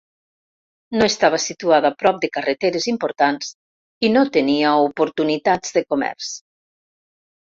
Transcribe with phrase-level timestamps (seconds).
[0.99, 3.51] No estava situada prop de carreteres importants
[4.09, 6.33] i no tenia oportunitats de comerç.